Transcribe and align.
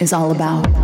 is 0.00 0.12
all 0.12 0.32
about. 0.32 0.79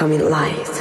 Becoming 0.00 0.30
light. 0.30 0.79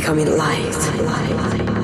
Becoming 0.00 0.34
light. 0.34 0.74
Light. 1.02 1.79